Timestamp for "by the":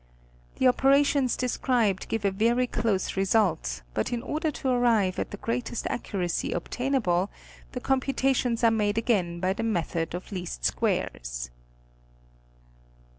9.39-9.61